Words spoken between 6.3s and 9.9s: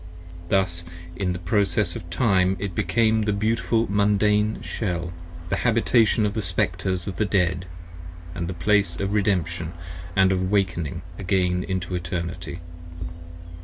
the Speclres of the Dead & the Place Of Redemption